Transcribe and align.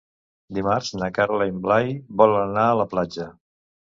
Dimarts 0.57 0.87
na 1.01 1.09
Carla 1.17 1.47
i 1.49 1.53
en 1.53 1.59
Blai 1.65 1.91
volen 2.21 2.47
anar 2.47 2.65
a 2.71 2.79
la 2.81 2.87
platja. 2.95 3.29